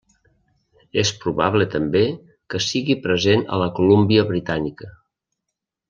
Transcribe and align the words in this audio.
És 1.01 1.11
probable 1.25 1.67
també 1.75 2.01
que 2.55 2.63
sigui 2.69 2.97
present 3.05 3.47
a 3.55 3.61
la 3.65 3.69
Colúmbia 3.81 4.25
Britànica. 4.33 4.95